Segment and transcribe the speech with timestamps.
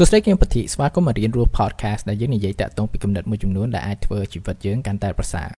[0.00, 5.48] សួស្តីគឹមពធីស្វាគមន៍មករៀនរស់ podcast ដែលយើងនិយាយតាក់ទងពីគំនិតមួយចំនួនដែលអាចធ្វើជីវិតយើងកាន់តែប្រសើរ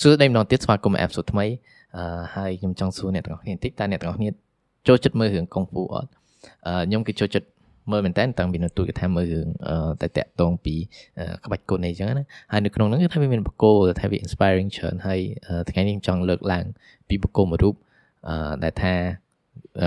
[0.00, 1.46] សួស្តីម្ដងទៀតស្វាគមន៍អេបសូតថ្មី
[1.96, 4.30] អឺហើយខ្ញុំចង់សួរអ្នកទាំងអស់គ្នាបន្តិចតើអ្នកទាំងអស់គ្នា
[4.88, 6.10] ចូលចិត្តមើលរឿងកុងហ្វូអត់
[6.66, 7.48] អឺខ្ញុំគឺចូលចិត្ត
[7.90, 9.48] មើលមែនតើតាំងពីនៅទូកថាមើលរឿង
[10.00, 10.74] តែតាក់ទងពី
[11.44, 15.20] ក្បាច់គុណអីចឹងណាហើយនៅក្នុងហ្នឹងគឺថាវាមានបកគោថាវា inspiring ច្រើនហើយ
[15.70, 16.64] ថ្ងៃនេះខ្ញុំចង់លើកឡើង
[17.08, 17.87] ពីបកគោមួយរូបអឺ
[18.62, 18.94] ដែលថា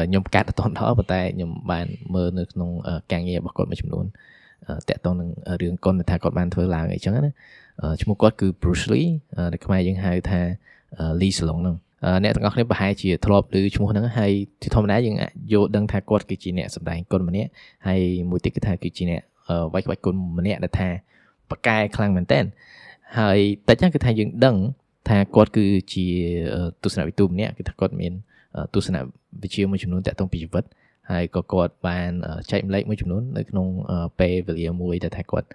[0.08, 2.70] ខ្ញុំកាត់អត់ដល់ប៉ុន្តែខ្ញុំបានមើលនៅក្នុង
[3.12, 4.06] ការងាររបស់គាត់មួយចំនួន
[4.90, 5.30] តាក់ទងនឹង
[5.62, 7.32] រឿងកុនថាគាត់បានធ្វើឡើងអីចឹងណា
[8.02, 9.10] ឈ្មោះគាត់គឺ Bruce Lee
[9.52, 10.42] ដែលខ្មែរយើងហៅថា
[11.20, 11.76] Lee Salong ហ្នឹង
[12.24, 15.16] អ្នកទាំងអស់គ្នាប្រហែលជាធ្លាប់ឮឈ្មោះហ្នឹងហើយជាធម្មតាយើង
[15.54, 17.50] យល់ដឹងថាគាត់គឺជាអ្នកសម្ដែងគុណម្នាក់
[17.88, 19.22] ហើយមួយទៀតគឺថាគឺជាអ្នក
[19.74, 20.90] វាយក្បាច់គុណម្នាក់ដែលថា
[21.52, 22.40] ប៉កែខ្លាំងមែនតើ
[23.20, 24.56] ហើយតិចហ្នឹងគឺថាយើងដឹង
[25.08, 26.06] ថាគាត់គឺជា
[26.84, 28.14] ទស្សនវិទូម្នាក់គឺថាគាត់មាន
[28.74, 28.98] ទស្សន
[29.42, 30.64] វិជ្ជាមួយចំនួនតាក់ទងពីជីវិត
[31.12, 32.12] ហើយក៏គាត់បាន
[32.52, 33.68] ចែកម្លែកមួយចំនួននៅក្នុង
[34.20, 35.48] ពេលវេលាមួយដែលថាគាត់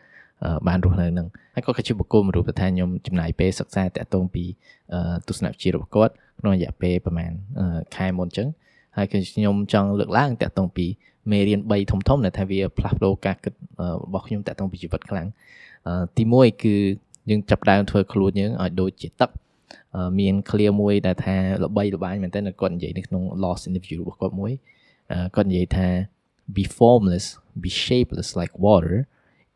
[0.69, 4.45] បានរស់នៅនឹងហើយគាត់ក៏ជាបុគ្គលមួយរូបដែលថាខ្ញុំចំណាយពេលសិក្សាតាក់ទងពី
[5.29, 7.33] ទស្សនវិជ្ជារបស់គាត់ក្នុងរយៈពេលប្រហែល
[7.97, 8.49] ខែមុនអញ្ចឹង
[8.97, 10.87] ហើយគឺខ្ញុំចង់លើកឡើងតាក់ទងពី
[11.31, 13.53] មេរៀន3ធំធំដែលថាវាផ្លាស់ប្ដូរការគិត
[14.05, 15.27] របស់ខ្ញុំតាក់ទងពីជីវិតខ្លាំង
[16.17, 16.75] ទី1គឺ
[17.30, 19.30] យើងចាប់ដើមធ្វើខ្លួនយើងឲ្យដូចជាទឹក
[20.20, 24.52] មាន clear មួយដែលថាល្បីល្បាញមែនតើគាត់និយាយនៅក្នុង lost interview របស់គាត់មួយ
[25.36, 25.88] គាត់និយាយថា
[26.56, 27.26] be formless
[27.64, 28.98] be shapeless like water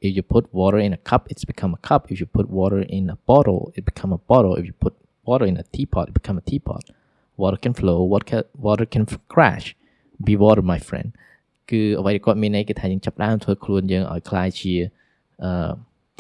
[0.06, 2.82] if you put water in a cup it's become a cup if you put water
[2.98, 4.94] in a bottle it become a bottle if you put
[5.30, 6.84] water in a teapot it become a teapot
[7.42, 9.66] water can flow water can, water can crash
[10.26, 11.10] be water my friend
[11.72, 14.74] គឺអ្វីគាត់មានន័យគឺថាយើងចាប់ដើមធ្វើខ្លួនយើងឲ្យคล้ายជា
[15.44, 15.72] អឺ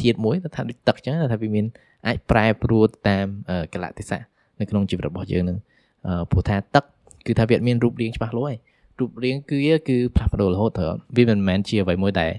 [0.02, 1.64] ធាតុមួយថាដូចទឹកអញ្ចឹងថាវាមាន
[2.06, 3.26] អាចប្រែប្រួលតាម
[3.74, 4.22] កលៈទេសៈ
[4.60, 5.58] នៅក្នុងជីវិតរបស់យើងនឹង
[6.30, 6.84] ព្រោះថាទឹក
[7.26, 8.58] គឺថាវាមានរូបរាងច្បាស់លាស់ហើយ
[8.98, 12.32] រូបរាងគឺគឺផ្លាស់ប្ដូររហូតទៅវាមិនមែនជាអ្វីមួយដែល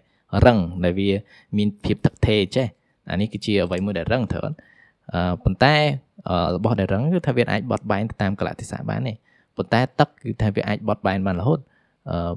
[0.46, 1.10] រឹងដែលវា
[1.58, 2.68] មានភាពទឹកថេចេះ
[3.12, 4.54] អានេះគឺជាអ្វីមួយដែលរឹងត្រូវអឺ
[5.44, 5.76] ប៉ុន្តែ
[6.56, 9.14] របស់ដែលរឹងគឺថាវាអាចបត់បែនទៅតាមកលៈទេសៈបានទេ
[9.56, 11.60] ប៉ុន្តែទឹកគឺថាវាអាចបត់បែនបានរហូត
[12.10, 12.32] អឺ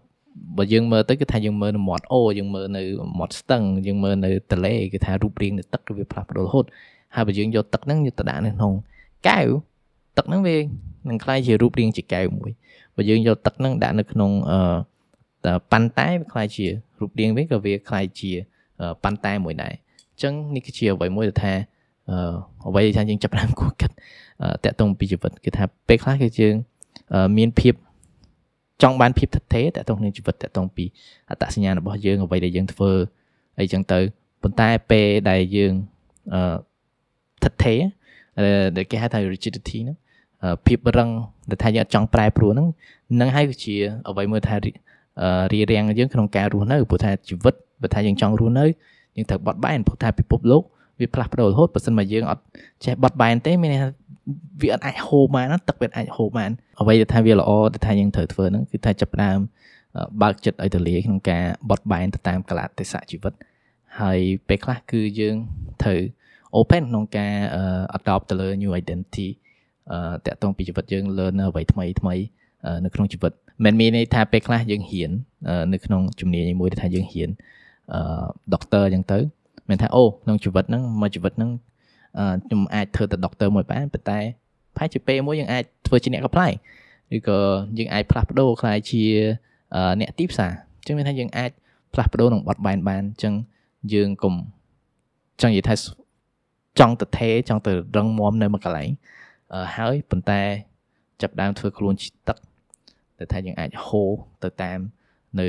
[0.57, 2.83] បើយើងមើលទៅគឺថាយើងមើលនៅមាត់អូយើងមើលនៅ
[3.19, 6.65] មាត់ស្ទឹងយើងមើលនៅទន្លេគឺថារូបរាងនៃទឹកគឺវាផ្លាស់ប្ដូររហូត
[7.15, 8.73] ហើយបើយើងយកទឹកហ្នឹងយកទៅដាក់នៅក្នុង
[9.27, 9.47] កែវ
[10.17, 10.57] ទឹកហ្នឹងវា
[11.09, 12.51] នឹងคล้ายជារូបរាងជាកែវមួយ
[12.95, 16.65] បើយើងយកទឹកហ្នឹងដាក់នៅក្នុងអឺប៉ាន់តែវាคล้ายជា
[16.99, 18.31] រូបរាងវិញក៏វាคล้ายជា
[19.03, 21.53] ប៉ាន់តែមួយដែរអញ្ចឹងនេះគឺជាអ្វីមួយដែលថា
[22.67, 23.91] អ្វីថាយើងចាប់ផ្ដើមគួរគិត
[24.63, 26.53] តាក់ទងពីជីវិតគឺថាពេលខ្លះគឺយើង
[27.37, 27.73] មានភាព
[28.84, 30.84] ចង់បានភាពថិតថេរតាក់ទងនឹងជីវិតតាក់ទងពី
[31.30, 32.90] អត្តសញ្ញាណរបស់យើងអ្វីដែលយើងធ្វើ
[33.60, 33.98] អីចឹងទៅ
[34.42, 35.72] ប៉ុន្តែពេលដែលយើង
[36.34, 36.56] អឺ
[37.42, 37.80] ថិតថេរ
[38.76, 39.96] ដែលគេហៅថា rigidity ហ្នឹង
[40.66, 41.08] ភាពរឹង
[41.50, 42.68] ដែលថាយើងអត់ចង់ប្រែប្រួលហ្នឹង
[43.20, 43.74] នឹងហើយគឺជា
[44.08, 44.70] អ្វីមួយថារៀ
[45.62, 48.66] បរៀងយើងក្នុងការរស់នៅព្រោះថាជីវិតបើថាយើងចង់រស់នៅ
[49.16, 50.62] យើងត្រូវបត់បែនព្រោះថាពិភពលោក
[51.00, 52.42] វាផ្លាស់ប្ដូររហូតបើមិនមកយើងអត់
[52.84, 53.88] ចេះបត់បែនទេមានន័យថា
[54.62, 59.38] វាអត់អាចហូរបានទឹកវាអាចហូរបានអ្វីដែលថាវាល្អដែលថាយើងត្រូវធ្វើហ្នឹងគឺថាចាប់ផ្ដើម
[60.22, 63.32] បើកចិត្តឲ្យទលាក្នុងការបត់បែនទៅតាមកលៈទេសៈជីវិត
[64.00, 64.18] ហើយ
[64.48, 65.36] ពេលខ្លះគឺយើង
[65.82, 66.00] ត្រូវ
[66.56, 67.34] open ក្នុងការ
[67.96, 69.28] adopt ទៅលើ new identity
[70.26, 72.14] តាក់ទងពីជីវិតយើង learn អ្វីថ្មីថ្មី
[72.84, 73.32] នៅក្នុងជីវិត
[73.64, 75.10] មិនមានន័យថាពេលខ្លះយើងហ៊ាន
[75.72, 77.30] នៅក្នុងជំនាញមួយដែលថាយើងហ៊ាន
[77.94, 78.00] អឺ
[78.52, 79.18] doctor អញ្ចឹងទៅ
[79.68, 81.50] មានថាអូក្នុងជីវិតហ្នឹងមួយជីវិតហ្នឹង
[82.44, 84.20] ខ្ញុំអាចធ្វើទៅ doctor មួយបានប៉ុន្តែ
[84.74, 86.48] ប្រហែលជាពេលមួយយើងអាចធ្វើជាអ្នកកំ pl ៃ
[87.16, 87.38] ឬក៏
[87.78, 89.02] យើងអាចផ្លាស់ប្ដូរខ្លាយជា
[90.00, 91.50] អ្នកទីផ្សារអញ្ចឹងមានថាយើងអាច
[91.94, 93.34] ផ្លាស់ប្ដូរនឹងបត់បែនបានអញ្ចឹង
[93.94, 94.34] យើងកុំ
[95.40, 95.74] ចង់និយាយថា
[96.78, 98.90] ចង់ទៅថេចង់ទៅរឹងមាំនៅមួយកន្លែង
[99.76, 100.40] ហើយប៉ុន្តែ
[101.22, 102.36] ចាប់ដើមធ្វើខ្លួនជាទឹក
[103.18, 104.10] ដែលថាយើងអាចហូរ
[104.44, 104.78] ទៅតាម
[105.40, 105.48] នៅ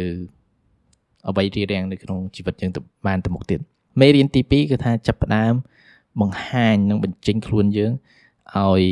[1.28, 3.60] អ្វីរៀបរៀងនៅក្នុងជីវិតយើងទៅបានទៅមុខទៀត
[4.02, 5.54] មេរៀនទី2គឺថាចាប់ផ្ដើម
[6.22, 7.92] បង្ហាញនិងបញ្ចេញខ្លួនយើង
[8.56, 8.84] ឲ្យ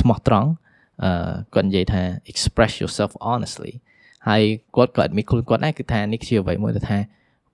[0.00, 0.50] ស្មោះត្រង់
[1.02, 3.72] អឺគាត់និយាយថា express yourself honestly
[4.28, 4.42] ហើយ
[4.76, 6.98] គាត់ក៏អត់មានខ្លួនគាត់ដែរគឺថានេះជាអ្វីមួយដែលថា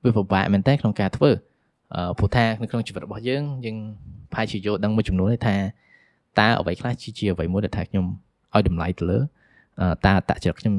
[0.02, 1.30] វាពិបាកមែនតើក្នុងការធ្វើ
[1.94, 3.76] អឺព្រោះថានៅក្នុងជីវិតរបស់យើងយើង
[4.34, 5.56] ផាយជាយល់ដឹងមួយចំនួនថា
[6.40, 8.04] តើអ្វីខ្លះជាអ្វីមួយដែលថាខ្ញុំ
[8.54, 9.18] ឲ្យតម្លៃទៅលើ
[10.06, 10.74] តើតចរិតខ្ញុំ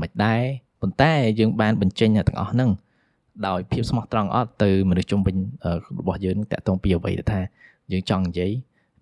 [0.00, 0.42] មិនដែរ
[0.80, 2.70] ប៉ុន្តែយើងបានបញ្ចេញទាំងអស់ហ្នឹង
[3.46, 5.36] ដោយភាពស្មោះត្រង់អត់ទៅមនុស្សជុំវិញ
[6.00, 7.40] របស់យើងតាក់ទងពីអ្វីដែលថា
[7.92, 8.52] យើងចង់និយាយ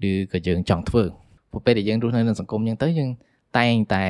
[0.08, 1.04] ឬក៏យើងចង់ធ្វើ
[1.50, 3.10] ព្រោះពេលដែលយើងរស់នៅក្នុងសង្គមអញ្ចឹងទៅយើង
[3.58, 4.04] តែងតែ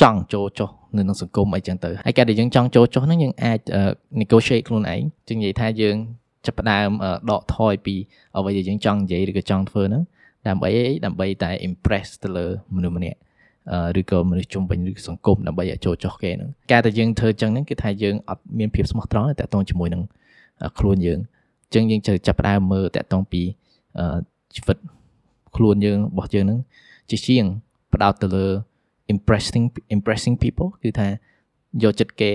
[0.00, 3.60] ចង់ចូលចុះនៅក្នុងសង្គមអីចឹងទៅហើយការដែលយើងចង់ចូលចុះហ្នឹងយើងអាច
[4.20, 5.96] negotiate ខ្លួនឯងจึงនិយាយថាយើង
[6.46, 6.90] ចាប់ផ្ដើម
[7.30, 7.94] ដកថយពី
[8.36, 10.02] អ្វីដែលយើងចង់និយាយឬក៏ចង់ធ្វើហ្នឹង
[10.48, 10.70] ដើម្បី
[11.04, 12.46] ដើម្បីតែ impress ទៅលើ
[12.76, 13.18] មនុស្សម្នាក់
[14.00, 20.02] ឬក៏មនុស្សជុំវិញឬសង្គមដើម្បីឲ្យចូលចោះគេហ្នឹងការដែលយើងធ្វើចឹងហ្នឹងគឺថាយើងអត់មានភាពស្មោះត្រង់តាក់ទងជាមួយនឹង
[20.78, 21.18] ខ្លួនយើង
[21.74, 23.42] ចឹងយើងត្រូវចាប់ផ្ដើមមើលតាក់ទងពី
[24.54, 24.76] ជីវិត
[25.56, 26.60] ខ្លួនយើងរបស់យើងហ្នឹង
[27.10, 27.44] ជាជាង
[27.94, 28.46] ផ្ដោតទៅលើ
[29.12, 29.64] impressing
[29.96, 31.08] impressing people គឺថា
[31.82, 32.30] យកចិត្តគេ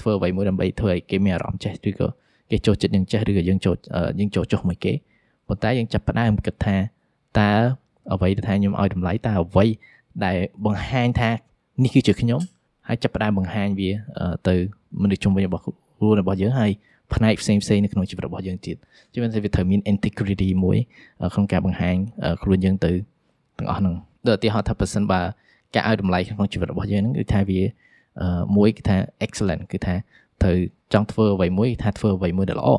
[0.00, 2.08] ធ្វើអ្វីមួយដើម្បីធ្វើឲ្យគេមានអារម្មណ៍ចេះឬក៏
[2.50, 3.76] គេចូលចិត្តយើងចេះឬក៏យើងចូល
[4.20, 4.92] យើងចូលចុះមួយគេ
[5.48, 6.76] ប៉ុន្តែយើងចាប់ផ្ដើមគិតថា
[7.40, 7.50] តើ
[8.14, 9.64] អ្វីដែលថាខ្ញុំឲ្យតម្លៃតើអ្វី
[10.24, 11.30] ដែលបង្ហាញថា
[11.82, 12.40] នេះគឺជាខ្ញុំ
[12.88, 13.90] ហើយចាប់ផ្ដើមបង្ហាញវា
[14.48, 14.54] ទៅ
[15.02, 16.70] មនុស្សជុំវិញរបស់ខ្លួនរបស់យើងហើយ
[17.14, 18.76] ផ្នែកផ្សេងផ្សេងនៅក្នុងជីវិតរបស់យើងទៀត
[19.12, 20.78] ជាមិនថាវាត្រូវមាន integrity មួយ
[21.34, 21.96] ក្នុងការបង្ហាញ
[22.42, 22.92] ខ្លួនយើងទៅ
[23.58, 23.94] ទាំងអស់ហ្នឹង
[24.26, 25.20] ដូចឧទាហរណ៍ថាប៉ះសិនបើ
[25.74, 27.60] ការឲ្យតម្លៃក្នុងជីវិតរបស់យើងហ្នឹងគឺថាវា
[28.56, 29.94] មួយគឺថា excellent គឺថា
[30.42, 30.56] ត្រូវ
[30.92, 32.70] ចង់ធ្វើអ្វីមួយថាធ្វើអ្វីមួយដែលល្អ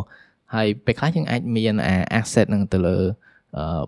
[0.54, 2.98] ហើយពេលខ្លះយើងអាចមានអា asset ហ្នឹងទៅលើ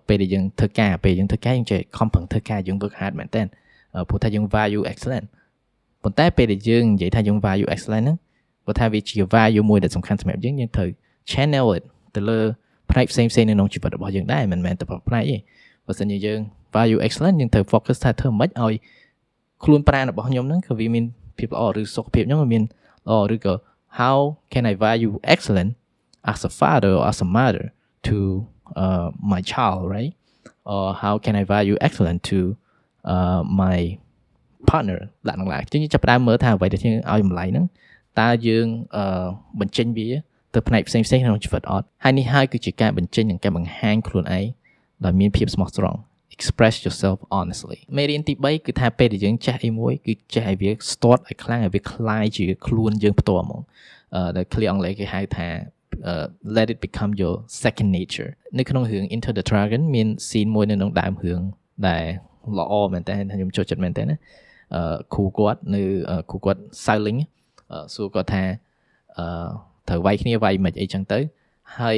[0.08, 3.42] ពេលដែលយើងធ្វើការពេលយើងធ្វើការយើងចេះខំប្រឹងធ្វើការយើង work hard មែនតើ
[4.10, 5.26] ព្រោះថាយើង value excellent
[6.04, 8.18] ប៉ុន្តែពេលដែលយើងនិយាយថាយើង value excellent ហ្នឹង
[8.66, 10.90] ព្រោះថាវាជា value មួយដែលសំខាន់សម្រាប់យើងយើងត្រូវ
[11.32, 11.84] channel it
[12.16, 12.40] ទៅលើ
[12.92, 15.38] ផ្នែកផ្សេងផ្សេងនៅក្នុងជីវិតរបស់យើងដែរមិនមែនតែផ្នែកទេ
[15.86, 16.40] បើសិនជាយើង
[16.76, 18.74] value excellent យើងត្រូវ focus ថាធ្វើម៉េចឲ្យ
[19.64, 21.06] ខ្លួនប្រាណរបស់ខ្ញុំហ្នឹងគឺវាមាន
[21.38, 22.64] ភាពល្អឬសុខភាពខ្ញុំវាមាន
[23.08, 23.54] ល្អឬក៏
[24.00, 24.18] how
[24.52, 25.72] can I value excellent
[26.32, 27.66] as a father or as a mother
[28.08, 28.18] to
[28.83, 30.13] uh, my child right
[30.73, 32.39] or how can I value excellent to
[33.13, 33.79] uh, my
[34.71, 37.67] partner ឡាក់នឹងឡាចឹងចាប់ផ្ដើមមើលថាអ្វីដែលយើងឲ្យតម្លៃហ្នឹង
[38.21, 38.67] តើយើង
[38.97, 39.25] អឺ
[39.61, 40.09] បញ្ចេញវា
[40.55, 44.47] ទៅផ្នែកផ្សេងផ្សេងក្នុងជីវិតអត់ហើយនេះហើយគឺជាការបញ្ចេញនិងការបង្ហាញខ្លួនឯង
[45.05, 45.99] ដោយមានភាពស្មោះត្រង់
[46.35, 53.63] express yourself honestly មេរៀនទី3គឺថាពេលដែលយើងចេះអីមួយគឺចេះឲ្យវា start ឲ្យខ្លាំងឲ្យវាคล้ายជាខ្លួនយើងផ្ទាល់ហ្មង
[54.15, 55.49] អឺដែលឃ្លាអង់គ្លេសគេហៅថា
[56.10, 56.26] uh,
[56.58, 61.42] let it become your second nature នៅក្នុងរឿង Enter the Dragon មាន scene មួយនៅក្នុងដើមរឿង
[61.88, 62.04] ដែល
[62.60, 64.18] ល្អមែនតើខ្ញុំចូលចិត្តមែនតើណា
[64.76, 65.82] អឺគ្រូគាត់នៅ
[66.30, 67.20] គ្រូគាត់ Siling
[67.94, 68.44] សួរគាត់ថា
[69.18, 69.26] អឺ
[69.90, 71.20] ត្រូវវាយគ្នាវាយមិនអីចឹងទៅ
[71.80, 71.98] ហើយ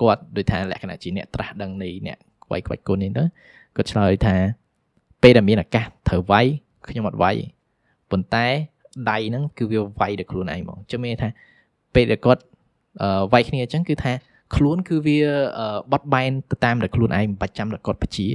[0.00, 2.18] គាត់ដូចថាលក្ខណៈជាអ្នកត្រាស់ដឹងនៃអ្នក
[2.50, 3.24] វាយក្បាច់គុណនេះទៅ
[3.76, 4.36] គាត់ឆ្លើយថា
[5.22, 6.46] ពេលដែលមានឱកាសត្រូវវាយ
[6.88, 7.36] ខ្ញុំអត់វាយ
[8.10, 8.46] ប៉ុន្តែ
[9.10, 11.28] ដៃហ្នឹងគឺវាវាយដល់ខ្លួនឯងហ្មងចាំមានថា
[11.94, 12.42] ពេលដែលគាត់
[13.33, 14.13] វាយគ្នាអញ្ចឹងគឺថា
[14.55, 15.19] ខ្លួនគឺវា
[15.91, 18.27] បត់បែនទៅតាមតែខ្លួនឯងមិនបាច់ចាំតែគាត់បជា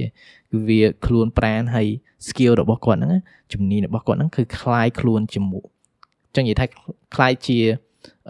[0.51, 1.87] គឺវាខ្លួនប្រានហើយ
[2.27, 3.21] skill របស់គាត់ហ្នឹង
[3.53, 5.65] ជំនាញរបស់គាត់ហ្នឹងគឺคล้ายខ្លួនជាមួយ
[6.35, 6.65] ចឹងនិយាយថា
[7.15, 7.59] คล้ายជា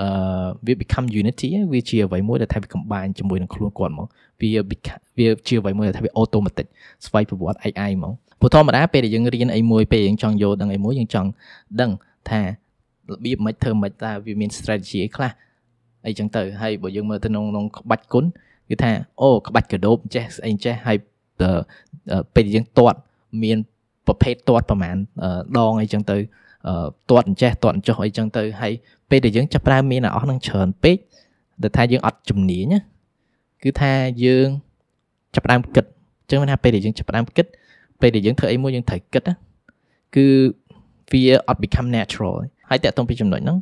[0.02, 4.08] អឺវា become unity វាជាអ្វីមួយដែលថាវា combine ជាមួយនឹងខ្លួនគាត់ហ្មង
[4.42, 4.50] វា
[5.18, 6.68] វាជាអ្វីមួយដែលថាវា automatic
[7.06, 11.30] ស្វ័យប្រវត្តិឯឯងហ្មងព្រោះធម្មតាពេលដែលយើងរៀនអីមួយពេលយើងចង់យកដឹងអីមួយយើងចង់
[11.82, 11.92] ដឹង
[12.30, 12.42] ថា
[13.10, 15.32] របៀបមិនធ្វើមិនតាវាមាន strategy អីខ្លះ
[16.07, 18.25] អីចឹងទៅហើយបើយើងមើលទៅក្នុងក្នុងក្បាច់គុណ
[18.69, 20.97] គឺថាអូក្បាច់កដោបចេះស្អីចេះហើយ
[22.35, 22.99] ពេលយើងទាត់
[23.43, 23.59] មាន
[24.07, 24.97] ប្រភេទទាត់ប្រហែល
[25.59, 26.17] ដងអីចឹងទៅ
[27.11, 28.73] ទាត់អញ្ចេះទាត់អញ្ចោះអីចឹងទៅហើយ
[29.11, 30.97] ពេលដែលយើងចាប់ផ្ដើមមានអាអស់នឹងច្រើនពេក
[31.63, 32.81] ដែលថាយើងអត់ជំនាញណា
[33.63, 33.93] គឺថា
[34.25, 34.49] យើង
[35.35, 37.47] ចាប់ផ្ដើមគិតអញ្ចឹងថាពេលដែលយើងចាប់ផ្ដើមគិត
[38.01, 39.35] ពេលដែលយើងធ្វើអីមួយយើងត្រូវគិតណា
[40.17, 40.27] គឺ
[41.13, 42.35] វាអត់ become natural
[42.69, 43.59] ហើយតើតោះពីចំណុចហ្នឹង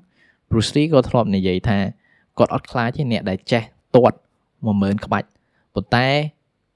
[0.51, 1.79] Bruce Lee ក៏ធ្លាប់និយាយថា
[2.39, 3.63] គាត់អត់ខ្លាចទេអ្នកដែលចេះ
[3.97, 4.17] ទាត់
[4.65, 5.29] 10000ក្បាច់
[5.75, 6.07] ប៉ុន្តែ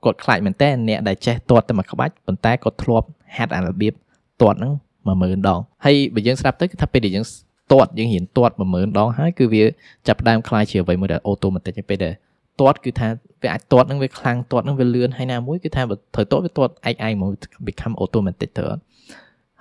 [0.05, 3.07] គាត់ខ្លាចមែនតើអ្នកដែលចេះទាត់តែមួយក្បាច់ប៉ុន្តែគាត់ធ្លាប់
[3.37, 3.95] ហាត់អារបៀប
[4.43, 4.73] ទាត់ហ្នឹង
[5.07, 7.27] 10000ដងហើយបើយើងស្ដាប់ទៅគឺថាពេលដែលយើង
[7.73, 9.65] ទាត់យើងរៀនទាត់10000ដងហើយគឺវា
[10.07, 12.15] ចាប់ផ្ដើមខ្លាយជាអ្វីមួយដែលអូតូម៉ាទិកពេលដែល
[12.61, 13.09] ទាត់គឺថា
[13.43, 17.31] វាអាចទាត់នឹងវាខ្លាំងទាត់នឹងវាលឿនហើយណាមួយគឺថាបើត្រូវទាត់វាទាត់ឯងឯងមក
[17.67, 18.65] become automatic ទៅ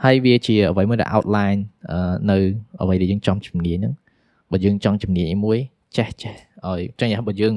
[0.04, 1.60] ហើយវាជាអ្វីមួយដែល outline
[2.32, 2.38] នៅ
[2.82, 3.94] អ្វីដែលយើងចង់ជំនាញហ្នឹង
[4.52, 5.60] បើយើងចង់ជំនាញមួយ
[5.98, 6.36] ចេះចេះ
[6.68, 7.54] ឲ្យចឹងយ៉ាងបើយើង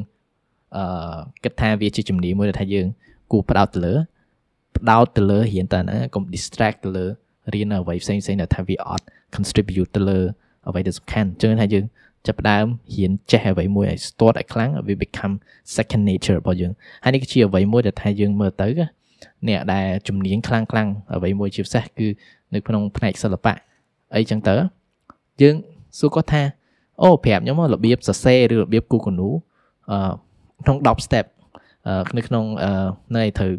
[0.76, 0.84] អឺ
[1.44, 2.86] គិតថាវាជាជំនាញមួយដែលថាយើង
[3.30, 3.94] គួរផ្ដោតទៅលើ
[4.76, 7.06] ផ្ដោតទៅលើរៀនតែណាកុំ distract ទៅលើ
[7.54, 10.20] រៀនអ្វីផ្សេងផ្សេងដែលថាវាអត់ contribute ទៅលើ
[10.68, 11.84] អ្វីដែលសំខាន់ចឹងថាយើង
[12.26, 15.34] ចាប់ផ្ដើមរៀនចេះអ្វីមួយឲ្យ start ឲ្យខ្លាំងវា become
[15.76, 16.72] second nature របស់យើង
[17.04, 18.68] ហើយនេះគឺជាអ្វីមួយដែលថាយើងមើលទៅ
[19.48, 22.06] អ្នកដែលជំនាញខ្លាំងខ្លាំងអ្វីមួយជាពិសេសគឺ
[22.54, 23.54] នៅក្នុងផ្នែកសិល្បៈ
[24.14, 24.54] អីចឹងទៅ
[25.42, 25.54] យើង
[25.98, 26.42] សួរគាត់ថា
[27.02, 29.28] អូប្រាប់ខ្ញុំរបៀបសរសេរឬរបៀបគូកនូ
[29.90, 30.12] អឺ
[30.64, 31.26] ក្នុង10 step
[32.16, 32.44] នៅក្នុង
[33.16, 33.52] នៅឲ្យត្រូវ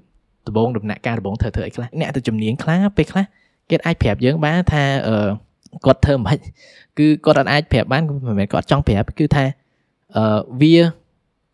[0.47, 3.25] ដំបងដំណាក់កាលដំបងត្រូវធ្វើអីខ្លះអ្នកទៅជំនាញខ្លាំងពេលខ្លះ
[3.69, 5.29] គេអាចប្រាប់យើងបានថាអឺ
[5.85, 6.37] គាត់ធ្វើមិន
[6.97, 9.45] គឺគាត់អាចប្រាប់បានមិនមែនគាត់ចង់ប្រាប់គឺថា
[10.17, 10.75] អឺវា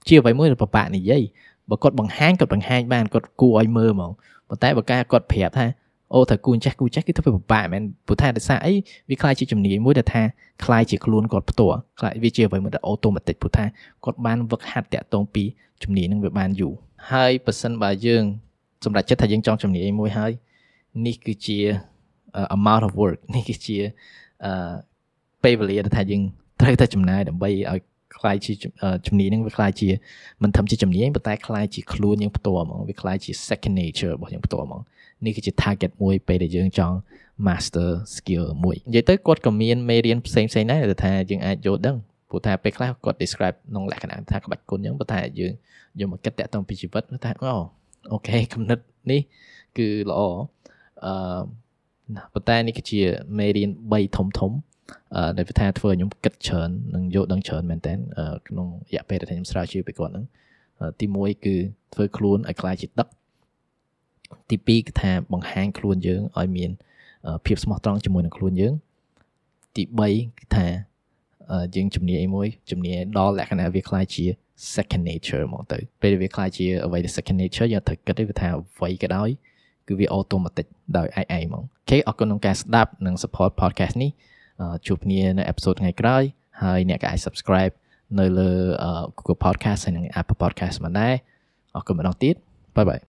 [0.08, 1.24] ជាអ្វីមួយដែលពិបាកនិយាយ
[1.70, 4.12] បើគាត់បង្ហាញគាត់បង្ហាញបានគាត់គួរឲ្យមើលហ្មង
[4.50, 5.66] ប៉ុន្តែបើការគាត់ប្រាប់ថា
[6.14, 8.74] អូត្រូវគូចេះគូចេះគឺទៅពិបាកមែនព្រោះថាដោយសារអី
[9.10, 10.24] វាខ្លាយជាជំនាញមួយដែលថា
[10.66, 13.66] ខ្លាយជាខ្លួនគាត់ផ្ទាល់ខ្លាយវាជាអ្វីមួយដែលអូតូម៉ាទិកព្រោះថា
[14.04, 15.44] គាត់បានវឹកហាត់តាក់ទងពី
[15.84, 16.74] ជំនាញនឹងវាបានយូរ
[17.12, 18.24] ហើយប៉ះសិនបើយើង
[18.86, 20.32] សម្រាប់ចិត្តថាយើងចង់ជំនាញមួយហើយ
[21.06, 21.58] នេះគឺជា
[22.56, 23.78] amount of work នេះគឺជា
[24.46, 24.74] អឺ
[25.44, 26.22] ពេលវេលាដែលថាយើង
[26.62, 27.80] ត្រូវតែចំណាយដើម្បីឲ្យ
[28.18, 28.54] ខ្លាយជា
[29.08, 29.90] ជំនាញហ្នឹងវាខ្លាយជា
[30.44, 34.82] មិនធំជាជំនាញប៉ុន្តែខ្លាយជាខ្លួនយើងផ្ទាល់ហ្មងវាខ្លាយជា second nature របស់យើងផ្ទាល់ហ្មង
[35.26, 36.98] នេះគឺជា target មួយពេលដែលយើងចង់
[37.48, 41.98] master skill មួយនិយាយទៅគាត់ក៏មានមេរៀនផ្សេងផ្សេងដែរដែលថាយើងអាចយល់ដឹង
[42.30, 45.54] ព្រោះថាពេលខ្លះគាត់ describe ក្នុងលក្ខណៈថាក្បាច់គុណអញ្ចឹងប៉ុន្តែយើង
[46.00, 47.56] យកមកគិតតាក់ទងពីជីវិតថាអូ
[48.12, 48.80] អូខេគំនិត
[49.12, 49.22] នេះ
[49.78, 50.22] គឺល្អ
[51.06, 51.14] អឺ
[52.34, 53.02] ប៉ុន្តែនេះគឺជា
[53.38, 54.81] មេរៀន3ធំធំអឺ
[55.38, 57.94] ដែលថាធ្វើឲ្យខ្ញុំគិតច្រើននិងយល់ដឹងច្រើនមែនតើ
[58.48, 60.26] ក្នុងរយៈពេលដែលខ្ញុំស្រាវជ្រាវពីគាត់ហ្នឹង
[61.00, 61.56] ទី1គឺ
[61.94, 63.08] ធ្វើខ្លួនឲ្យខ្លាចជាទឹក
[64.50, 66.72] ទី2គឺថាបង្ហាញខ្លួនយើងឲ្យមាន
[67.46, 68.74] ភាពស្មោះត្រង់ជាមួយនឹងខ្លួនយើង
[69.76, 70.68] ទី3គឺថា
[71.76, 74.26] យើងជំនាញមួយជំនាញដល់លក្ខណៈវាខ្លាយជា
[74.76, 79.30] second nature ហ្មងទៅពេលវាខ្លាយជាអ្វីដែល second nature យើងត្រូវគិតទៅថាអ្វីក៏ដោយ
[79.88, 80.68] គឺវា automatic
[80.98, 84.12] ដោយឯងឯងហ្មងអូខេអរគុណក្នុងការស្ដាប់និង support podcast នេះ
[84.88, 86.24] ជួបគ្នានៅ episode ថ្ងៃក្រោយ
[86.64, 87.74] ហើយអ្នកក៏អាច subscribe
[88.20, 88.52] នៅលើ
[89.18, 91.16] Google Podcast ហើយនិង Apple Podcast មកដែរ
[91.76, 92.36] អរគុណម្ដងទៀត
[92.76, 93.00] បាយបាយ